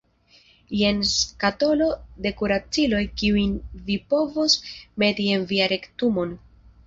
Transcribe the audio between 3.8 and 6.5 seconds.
vi povos meti en vian rektumon.